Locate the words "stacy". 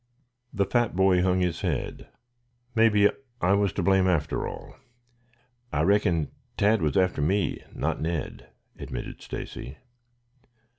9.21-9.77